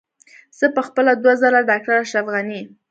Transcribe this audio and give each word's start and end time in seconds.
زه 0.59 0.65
په 0.75 0.81
خپله 0.87 1.11
دوه 1.23 1.33
ځله 1.41 1.59
ډاکټر 1.69 1.95
اشرف 2.03 2.25
غني. 2.33 2.61